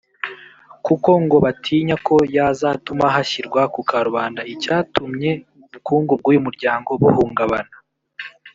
kuko 0.85 1.09
ngo 1.23 1.37
batinya 1.45 1.95
ko 2.07 2.15
yazatuma 2.35 3.05
hashyirwa 3.15 3.61
ku 3.73 3.81
karubanda 3.89 4.41
icyatumye 4.53 5.29
ubukungu 5.65 6.11
bw’ 6.19 6.25
uyu 6.31 6.39
muryango 6.45 6.89
buhungabana 7.01 7.75